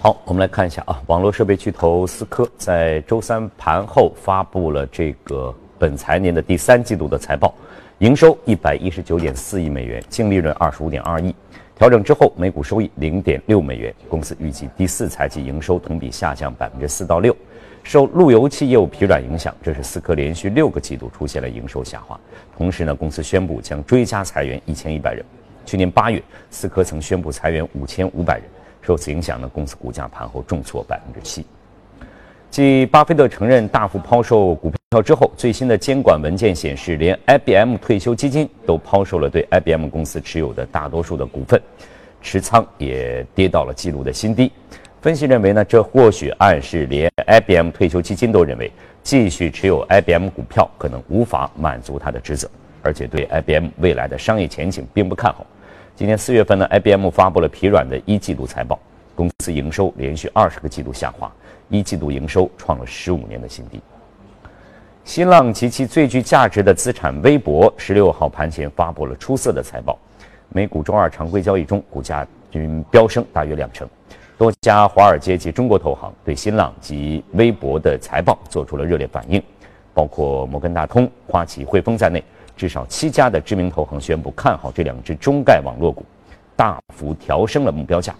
[0.00, 7.54] 好，我们来看一下啊，网络设备巨头思科在周三盘后发布了这个本财年的第三季度的财报，
[7.98, 11.32] 营收一百一十九点四亿美元，净利润二十五点二亿，
[11.76, 13.94] 调整之后每股收益零点六美元。
[14.08, 17.34] 公司预计第四财季营收同比下降百分之四到六，
[17.84, 22.18] 受路由器业务疲软影响，这是思科连续六个季度出现了营收下滑。
[22.58, 25.24] 同时呢，公司宣布将追加裁员一千一百人。
[25.64, 28.44] 去年八月，思科曾宣布裁员五千五百人。
[28.82, 31.46] 受此影响呢，公司股价盘后重挫百分之七。
[32.54, 41.60] 继巴菲特承认大幅抛售股票之后，最新的监管文件显示，连 IBM 退休基金都抛售了对 IBM 公司持有的大多数的股份，
[42.22, 44.52] 持仓也跌到了纪录的新低。
[45.02, 48.70] 分析认为呢，这或许暗示连 IBM 退休基金都认为
[49.02, 52.48] 继续持有 IBM 股票可能无法满足他的职责，
[52.82, 55.44] 而且对 IBM 未来的商业前景并不看好。
[55.96, 58.78] 今年四月份呢，IBM 发布了疲软的一季度财报，
[59.16, 61.28] 公司营收连续二十个季度下滑，
[61.78, 63.80] 一季度营收创了十五年的新低。
[65.04, 69.98] 新浪及其最具价值的资产微博，十六号盘前发布了出色的财报。
[70.48, 73.86] 美股周二常规交易中，股价均飙升大约两成。
[74.38, 79.42] 多家华尔街及中国投行对新浪及微博的财报做出了热烈反应，
[79.92, 82.22] 包括摩根大通、花旗、汇丰在内，
[82.56, 86.04] 至少七家的知名投行宣布看好这两只中概网络股，
[86.56, 88.14] 大幅调升了目标价。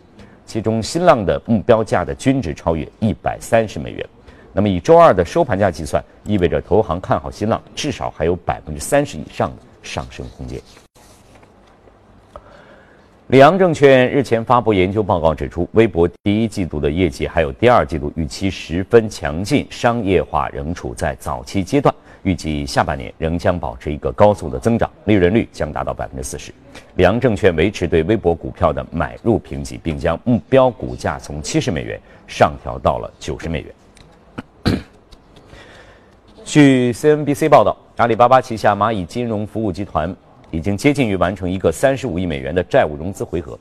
[0.46, 4.07] 其中，新浪的目标价的均值超越一百三十美元。
[4.52, 10.61] 那么，以周二的收盘价计算，意味着投行看好新浪至少还有百分之三十以上的上升空间。
[13.28, 21.92] 里昂证券日前发布研究报告指出，微博第一季度的业绩还有第二季度预期十分强劲，商业化仍处在早期阶段，
[22.24, 26.52] 预计下半年仍将保持一个高速的增长，利润率将达到百分之四十。
[26.96, 33.74] 里昂证券维持对微博股票的买入评级，并将目标股价从七十美元上调到了九十美元。
[36.44, 40.14] 据 CNBC 报道，阿里巴巴旗下蚂蚁金融服务集团
[40.50, 43.58] 已经接近于完成一个三十五亿美元的债务融资回合，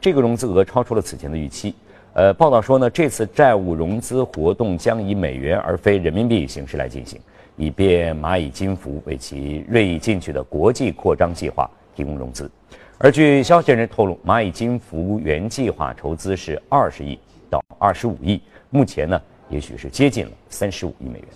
[0.00, 1.74] 这个融资额超出了此前的预期。
[2.12, 7.20] 呃，报道说呢，这次债务融资活动将以美元而非人民币形式来进行，
[7.56, 12.50] 以便蚂蚁金服为其锐意进取的国际扩张计划提供融资。
[12.98, 17.18] 而据消息人透露，蚂蚁金服原计划筹资是二十亿
[17.50, 18.40] 到二十五亿，
[18.70, 21.28] 目前呢，也许是接近了三十五亿美元。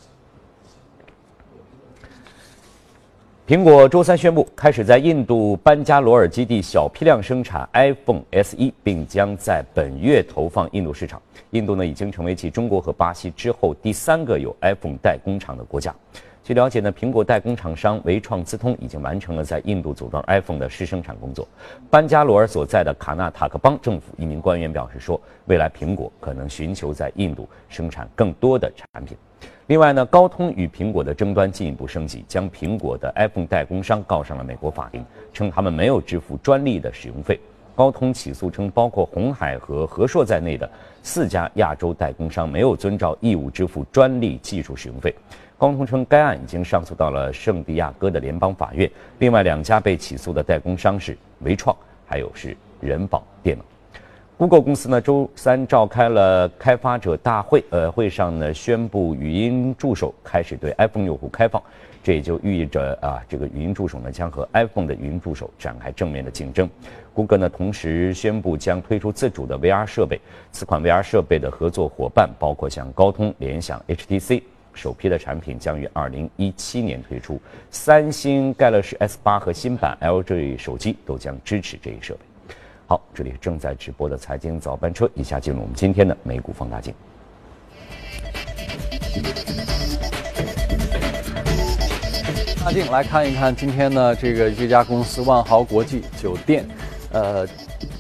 [3.47, 11.21] 苹果周三宣布，开始在印度班加罗尔基地小批量生产 iPhone SE，并将在本月投放印度市场。
[11.51, 15.95] 印度呢，已经成为继中国和巴西之后第三个有 iPhone 代工厂的国家。
[16.45, 21.47] 据了解呢，苹果代工厂商维创资通已经完成了在印度组装 iPhone 的试生产工作。
[21.91, 29.17] 班加罗尔所在的卡纳塔克邦政府一名官员表示说，未来苹果可能寻求在印度生产更多的产品。
[29.67, 37.39] 另外呢，高通与苹果的争端进一步升级，将苹果的 iPhone 代工商告上了美国法庭，称他们没有支付专利的使用费。
[37.79, 40.69] 高通起诉称，包括红海和和硕在内的
[41.01, 45.15] 四家亚洲代工商没有遵照义务支付专利技术使用费。
[45.57, 48.91] 高通称，该案已经上诉到了圣地亚哥的联邦法院。
[49.21, 53.63] 另外两家被起诉的代工商是维创，还有是人保电脑。
[54.37, 61.63] Google 公司呢，周三召开了开发者大会，呃，会上呢宣布语音助手开始对 iPhone 用户开放，
[62.09, 66.67] 这也就寓意着啊，这个语音助手呢将和 iPhone 的语音助手展开正面的竞争。
[67.13, 70.19] 谷歌呢同时宣布将推出自主的 VR 设备，
[70.51, 74.43] 此款 VR 设备的合作伙伴包括像高通、联想、HTC，
[74.73, 77.39] 首批的产品将于2017年推出，
[77.71, 82.21] 三星 Galaxy S8 和新版 LG 手机都将支持这一设备。
[82.87, 86.95] 好，这里正在直播的财经早班车，以下进入我们今天的美股放大镜。
[92.91, 96.67] 来看一看今天呢，这个这家公司万豪国际酒店，
[97.13, 97.47] 呃，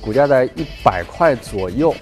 [0.00, 1.94] 股价在一百块左右。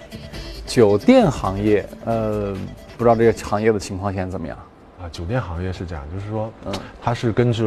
[0.66, 2.57] 酒店行业，呃，
[2.96, 4.57] 不知道这个行业的情况现在怎么样？
[5.00, 7.64] 啊，酒店行业是这样，就是说，嗯，它是根据。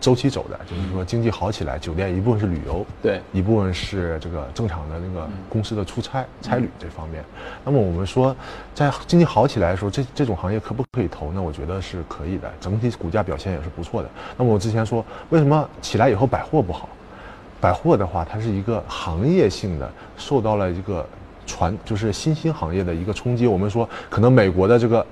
[0.00, 7.22] 周期走的，就是说经济好起来，酒店一部分是旅游，对，一部分是这个正常的那个公司的出差、差旅这方面。
[7.64, 8.34] 那么我们说，
[8.74, 11.42] 在经济好起来的时候，这这种行业可不可以投呢？
[11.42, 14.08] 我觉得是可以的，整体股价表现也是不错的。
[14.38, 16.88] 那么我之前说，为什么起来以后百货不好？
[17.60, 21.06] 百货的话，它是一个行业性的，受到了一个
[21.46, 23.46] 传，就是新兴行业的一个冲击。
[23.46, 25.06] 我们说，可能美国的这个。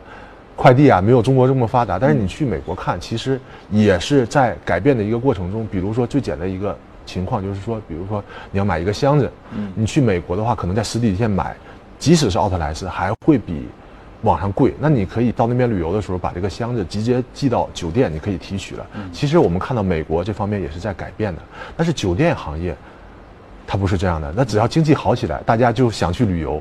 [0.59, 3.41] 快递啊，没有中国这么发达，但是你去美国看，其实
[3.71, 5.65] 也是在改变的一个过程中。
[5.71, 9.31] 比如说最简单的一个情况，就是说，比如说你要买一个箱子，
[9.77, 11.55] 你去美国的话，可能在实体店买，
[11.97, 13.69] 即使是奥特莱斯，还会比
[14.23, 14.75] 网上贵。
[14.81, 18.85] 那你可以到那边旅游的时候，把这个箱子直接寄到酒店，你可以提取了。
[19.13, 21.43] 其实我们看到美国这方面也是在改变的，
[21.77, 22.75] 但是酒店行业
[23.65, 24.35] 它不是这样的。
[24.37, 26.61] 那只要经济好起来，大家就想去旅游。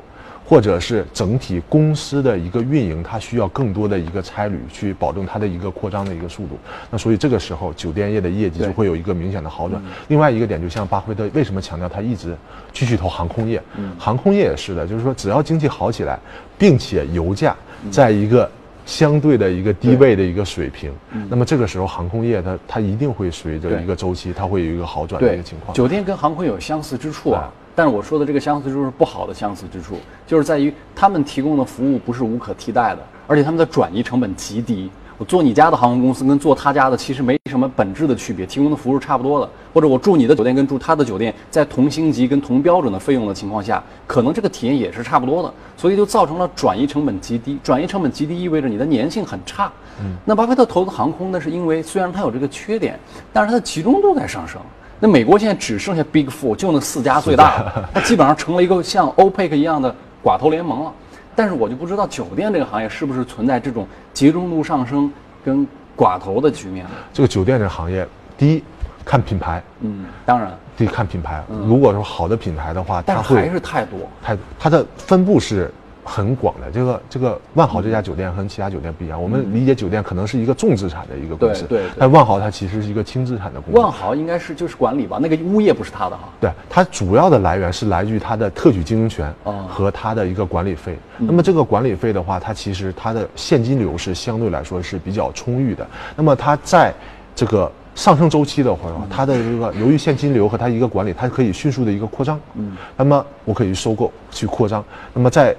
[0.50, 6.58] 或者是整体公司的一个运营，它需要更多的一个差旅去保证它的一个扩张的一个速度。
[6.90, 9.82] 那所以这个时候，酒店业的业绩就会有一个明显的好转。
[10.08, 12.34] 另外一个点，就像巴菲特为什么强调他一直
[12.72, 13.62] 继续投航空业？
[14.00, 16.18] 航空业也是的，就是说只要经济好起来，
[16.58, 17.54] 并且油价
[17.92, 18.50] 在一个
[18.86, 20.94] 相对的一个低位的一个水平，
[21.30, 25.76] 那么这个时候航空业它它一定会随着一个周期，它会有一个好转的一个情况。
[25.76, 27.52] 酒店跟航空有相似之处啊。
[27.78, 34.90] 但是我说的这个相似之处是不好的相似之处，就是在于他们提供的服务不是无可替代的，而且他们的转移成本极低。
[35.20, 39.48] 我坐你家的航空公司跟坐他家的其实没什么本质的区别，提供的服务是差不多的。
[39.76, 47.60] 或者我住你的酒店跟住他的酒店，在同星级跟同标准的费用的情况下，可能这个体验也是差不多的，所以就造成了转移成本极低。
[47.64, 49.72] 转移成本极低意味着你的粘性很差。
[50.02, 53.00] 嗯，那巴菲特投资航空呢，是因为虽然它有这个缺点，
[53.32, 54.60] 但是它的集中度在上升。
[55.00, 60.94] 那美国现在只剩下 Big Four，就那四家最大的，它基本上成了一个像 OPEC 一样的寡头联盟了。
[61.36, 65.12] 但是我就不知道酒店这个行业是不是存在这种集中度上升
[65.46, 66.86] 跟寡头的局面？
[67.14, 68.08] 这个酒店这个行业，
[68.38, 68.64] 第一
[69.06, 71.44] 看品牌，嗯，当然，第一看品牌。
[71.66, 75.72] 如果说好的品牌的话，它会还是太多，太它的分布是。
[76.08, 79.22] 很广的，这个这个万豪这家酒店和其他酒店不一样。
[79.22, 81.84] 我们理解酒店可能是一个重资产的一个公司，对。
[82.00, 83.80] 但万豪它其实是一个轻资产的公司。
[83.80, 86.30] 万豪应该是就是管理吧，那个物业不是他的哈。
[86.40, 89.32] 对，它主要的来源是来自于它的特许经营权
[89.68, 90.98] 和它的一个管理费。
[91.18, 95.86] 那么这个管理费的话，它其实它的现金流是相对来说是比较充裕的。
[96.16, 96.94] 那么它在
[97.36, 102.40] 这个上升周期的话，它的这个由于现金流和它一个管理，它可以迅速的一个扩张。
[102.54, 102.78] 嗯。
[102.96, 104.84] 那么我可以收购去扩张。
[105.14, 105.56] 那么在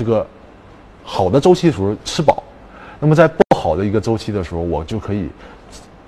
[0.00, 0.26] 这个
[1.04, 2.42] 好的周期的时候吃饱，
[2.98, 5.28] 那么在不好的一个周期的时候，我就可以。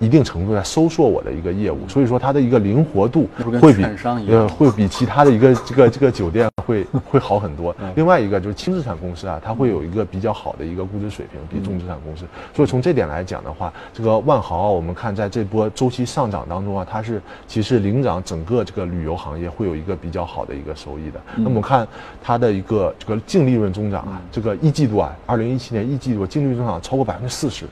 [0.03, 3.29] 一定程度在收缩我的一个业务，所以说它的一个灵活度
[3.61, 3.85] 会比
[4.29, 7.73] 呃会比其他的一个这个这个酒店会会好很多。
[7.95, 12.25] 另外一个就是轻资产公司啊，它会有一个比较好的一个估值水平，比重资产公司。
[12.53, 21.21] 所以从这点来讲的话，这个万豪啊，我们看在这波周期上涨当中啊，它是其实领涨整个这个旅游行业会有一个比较好的一个收益的。
[21.37, 21.87] 那么我们看
[22.21, 27.67] 它的一个这个净利润增长啊，这个一季度啊，二零一七年一季度净利润增长超过百分之四十。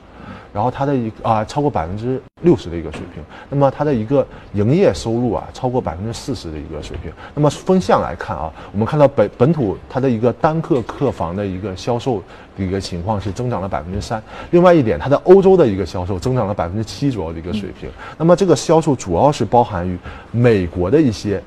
[0.53, 7.11] 然后它的一啊超过百分之六十的一个水平，那么它的一个营业收入啊超过百分之四十的一个水平。
[7.33, 12.21] 那么分项来看啊，我们看到本本土它的一个单客客房的一个销售
[12.57, 14.21] 的一个情况是增长了百分之三。
[14.51, 17.89] 另外一点，它的欧洲的一个销售增长了百分之七左右的一个水平。
[18.17, 19.97] 那么这个销售主要是包含于
[20.31, 21.41] 美国的一些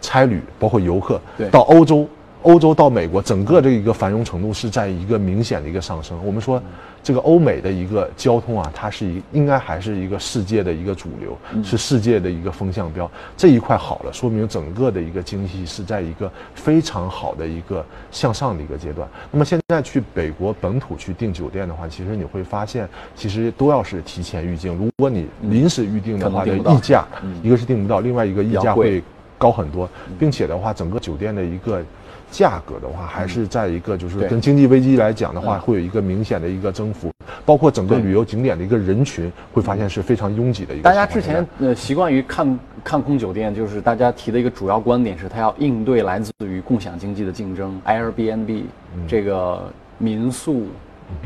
[0.00, 2.08] 差旅，包括游客到欧洲。
[2.42, 6.18] 欧洲到美国，整个这一个繁荣程度是在一个明显的一个上升。
[6.24, 6.60] 我们说，
[7.02, 13.10] 这个欧美的一个交通啊，它是一应该还是一个世界的一个主流，是世界的一个风向标。
[13.36, 19.08] 这一块好了，说明整个的一个经济是在一个非常好的一个向上的一个阶段。
[19.30, 24.76] 那么现在去北国本土去订酒店的话，其实你会发现，其实都要是提前预订。
[24.76, 27.06] 如果你临时预订的话，的溢价，
[27.42, 29.02] 一个是订不到，另外一个溢价会
[29.38, 31.84] 高很多，并且的话，整个酒店的一个。
[32.32, 37.12] 价格的话，还是在一个就是跟经济危机来讲的话，会有一个明显的一个增幅，
[37.44, 40.82] 包括整个旅游景点的一个人群，会发现是非常拥挤的一个。
[40.82, 48.62] 大家之前呃习惯于看看空酒店，就是大家提的一个主要观点是，它要应对来自于共享经济的竞争，Airbnb
[49.06, 50.68] 这个民宿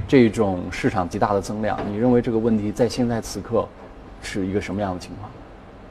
[0.09, 1.79] 这种市场极大的增量。
[1.89, 3.65] 你认为这个问题在现在此刻
[4.21, 5.31] 是一个什么样的情况？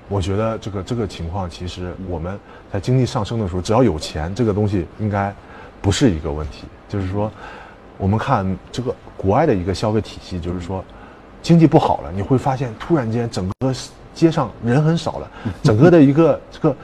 [0.08, 2.40] 我觉得这个这个情况，其实我们
[2.72, 5.34] 在经济上升的时候，只要有钱，这个东西应该
[5.82, 6.66] 不是一个问题。
[6.88, 7.32] 就是说，
[7.98, 10.84] 我们看这个国外的一个消费体系，就是说，
[11.42, 13.74] 经济不好了，你会发现突然间整个
[14.14, 15.32] 街上人很少了，
[15.64, 16.76] 整个的一个这个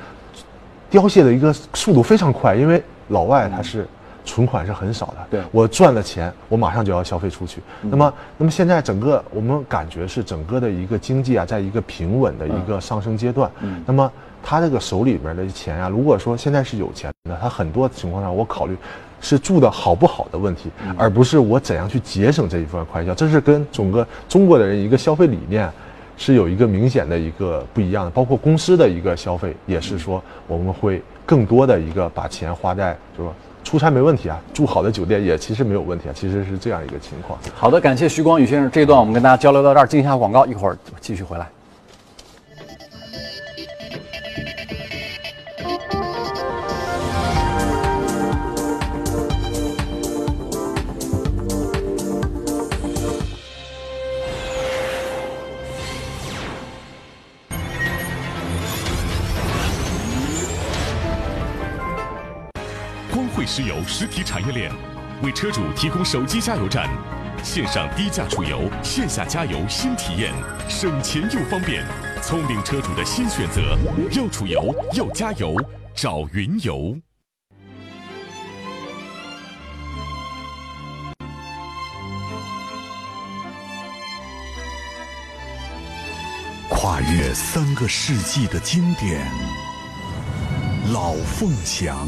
[0.89, 3.87] 凋谢的一个速度非常快，因为老外他是。
[4.23, 7.61] 存款是很少的，对我赚了钱，我马上就要消费出去。
[7.81, 13.49] 那么，那么现在整个我们感觉是整个的一个经济啊，在一个平稳的一个上升阶段。
[13.61, 14.11] 嗯，那么
[14.43, 18.77] 他这个手里面的钱啊，如果说现在是有钱的，他很多情况下我考虑
[19.19, 23.13] 是住的好不好的问题，而不是我怎样去节省这一部分开销。
[23.15, 25.69] 这是跟整个中国的人一个消费理念
[26.15, 28.11] 是有一个明显的一个不一样的。
[28.11, 33.33] 包括公司的一个消费也是说，我们会更多的一个把钱花在就说。
[33.63, 37.39] 出差没问题啊，住好的酒店也其实没有问题啊，其实是这样一个情况。
[37.55, 41.47] 好的，感谢徐光宇先生，这一段我们跟大家交流到这儿，进一下广告，一会儿继续回来。
[63.53, 64.71] 石油实体产业链
[65.23, 66.89] 为车主提供手机加油站，
[67.43, 70.33] 线上低价储油，线下加油新体验，
[70.69, 71.85] 省钱又方便，
[72.23, 73.77] 聪明车主的新选择。
[74.11, 75.53] 要储油要加油，
[75.93, 76.97] 找云油。
[86.69, 89.29] 跨越三个世纪的经典，
[90.93, 92.07] 老凤祥。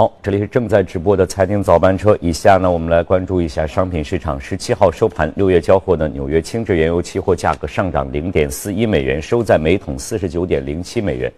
[0.00, 2.16] 好，这里是正在直播的财经早班车。
[2.22, 4.40] 以下呢，我们来关注一下商品市场。
[4.40, 11.30] 十七号收盘，六月交货的纽约轻质原油期货价格上涨零点四一美元，收在每桶四十九点零七美元。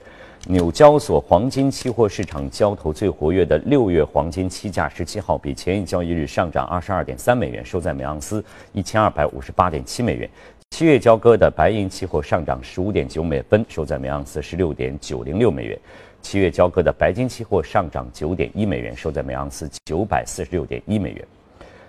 [0.46, 10.30] 纽交所黄金期货市场交投最活跃的六月黄金期价，十七号比前一交易日上涨二十二点三美元，收在每盎司一千二百五十八点七美元。
[10.70, 15.76] 七月交割的白银期货上涨十五点九美分，收在每盎司十六点九零六美元。
[16.22, 21.26] 七月交割的白金期货上涨九点一美元，收在每盎司九百四十六点一美元。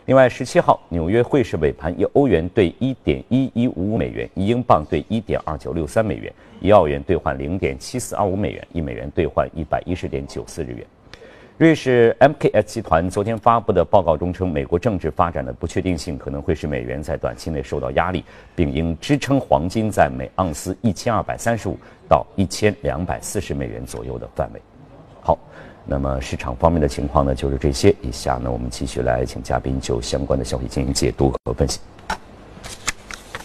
[0.06, 10.86] 另外，十七号纽约汇市尾盘，一欧元兑一点一一五五美元，一英镑兑一点二九六三美元，一澳元兑换零点七四二五美元，一美元兑换一百一十点九四日元。
[11.60, 18.26] 瑞士 MKS 集团昨天发布的报告中称，美国政治发展的不确定性可能会使美元在短期内受到压力，
[18.56, 21.78] 并应支撑黄金在每盎司一千二百三十五
[22.10, 24.60] 到一千两百四十美元左右的范围。
[25.22, 25.38] 好，
[25.86, 27.96] 那么市场方面的情况呢，就是这些。
[28.02, 31.80] 以下呢，我们继续来请嘉宾就相关的消息进行解读和分析。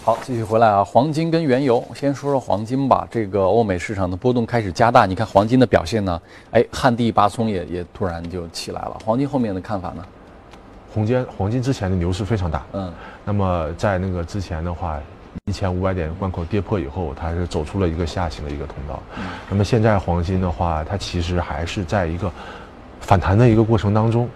[0.09, 3.07] 好，继续回来啊，黄金跟原油，先说说黄金吧。
[3.11, 6.19] 这个欧美市场的波动开始加大，你看黄金的表现呢？
[6.51, 8.97] 哎，旱地拔葱也也突然就起来了。
[9.05, 10.03] 黄金后面的看法呢？
[10.95, 12.91] 黄金黄金之前的牛市非常大，嗯，
[13.23, 14.99] 那么在那个之前的话，
[15.45, 18.99] 一千五百点关口跌破以后，它是走出了一个下行的一个通道。
[19.51, 22.33] 那么现在黄金的话，它其实还是在一个
[23.03, 24.27] 反弹的一个过程当中。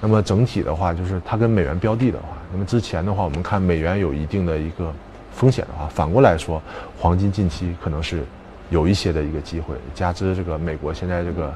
[0.00, 4.90] 那么整体的话，就是它跟美元标的的话，那么之前的话，我们看美元有一定的一个。
[5.38, 6.60] 风险的话，反过来说，
[6.98, 8.24] 黄金近期可能是
[8.70, 11.54] 有一些的一个机会，加之这个美国现在这个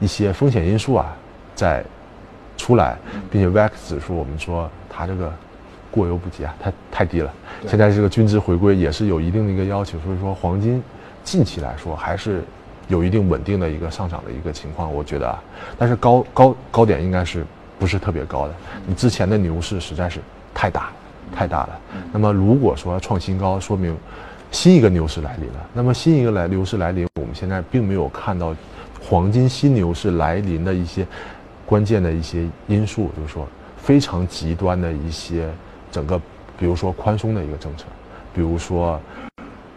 [0.00, 1.14] 一些风险因素啊
[1.54, 1.84] 在
[2.56, 2.96] 出来，
[3.30, 5.30] 并且 VIX 指数我们说它这个
[5.90, 7.30] 过犹不及啊，它太低了。
[7.66, 10.82] 现在这个均值回归也是有一定的一个要求，所以说黄金
[11.22, 12.42] 近期来说还是
[12.88, 15.42] 有一定稳定的一个上涨的一个情况，我觉得啊，
[15.76, 17.44] 但是高高高点应该是
[17.78, 18.54] 不是特别高的，
[18.86, 20.20] 你之前的牛市实在是
[20.54, 20.90] 太大。
[21.34, 21.80] 太大了。
[22.12, 23.96] 那么如果说创新高，说明
[24.50, 25.66] 新一个牛市来临了。
[25.72, 28.54] 那么新一个来牛市来临，我们现在并没有看到
[29.00, 31.06] 黄金新牛市来临的一些
[31.64, 35.48] 关键的一些因素，就是说非常极端的一些
[35.92, 36.18] 整个，
[36.58, 37.84] 比如说宽松的一个政策，
[38.34, 39.00] 比如说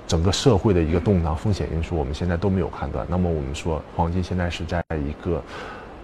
[0.08, 3.06] 整个社会的一个动荡风险因素，我们现在都没有判断。
[3.10, 5.42] 那么我们说黄金现在是在一个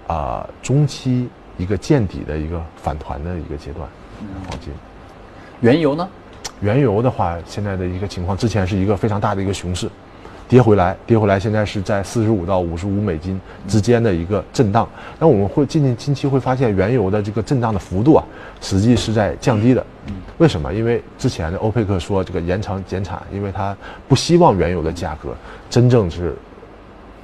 [0.08, 1.28] 啊中期
[1.58, 3.88] 一个见底的一个反弹的一个阶段，
[4.48, 4.72] 黄金。
[5.62, 6.08] 原油呢？
[6.62, 9.90] 原油的话，现在的一个情况，之前是一个非常大的一个熊市，
[10.48, 14.88] 跌回来，跌回来，现在是在四十五到五十五美金之间的一个震荡。
[15.20, 18.24] 那我们会近近近期会发现，原油的这个震荡的幅度啊，
[18.62, 19.86] 实际是在降低的。
[20.38, 20.74] 为什么？
[20.74, 23.76] 因为之前的欧佩克说这个延长减产，因为他
[24.08, 25.36] 不希望原油的价格
[25.70, 26.36] 真正是。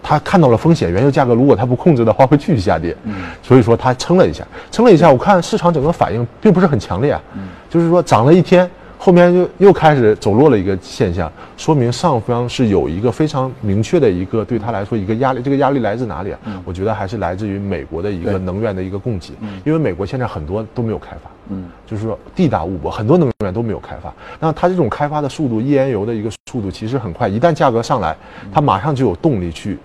[0.08, 2.96] 他看到了风险，原油价格如果他不控制的话，会继续下跌。
[3.06, 7.20] 嗯，所以说他撑了一下，撑了一下，我看市场整个反应并不是很强烈啊。
[7.34, 15.42] 嗯，就是说涨了一天，后面又又开始走弱了一个现象，说明上方是有一个非常明确的一个对他来说一个压力。
[15.42, 16.40] 这个压力来自哪里啊？
[16.66, 19.34] 我觉得还是来自于美国的一个能源的一个供给，
[19.64, 21.32] 因为美国现在很多都没有开发。
[21.50, 24.14] 嗯，就是说地大物博，很多能源都没有开发。
[24.40, 28.16] 那它这种开发的速度，页岩油的一个速度其实很快，一旦价格上来，
[28.54, 29.80] 它马上就有动力去。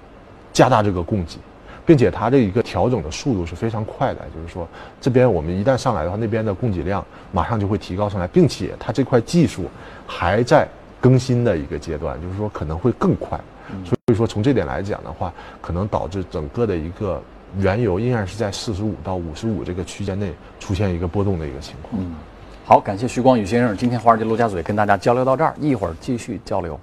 [0.53, 1.39] 加大这个供给，
[1.87, 4.67] 并且它这一个调整的速度是非常快的，就是说
[5.01, 9.65] 这边我们一旦上来的话，那边的供给量马上就会提高上来，并且它这块技术
[10.07, 10.67] 还在
[11.01, 13.41] 更新的一个阶段，就是说可能会更快。
[13.85, 17.23] 所以说从这点来讲的话，可能导致整个的一个
[17.57, 22.03] 原油依然是在四十五到五十五这个区间内出现一个波动的一个情况。
[22.03, 22.15] 嗯，
[22.65, 26.79] 好，感谢徐光宇先生，今天华尔街陆家嘴跟大家交流到这儿，一会儿继续交流。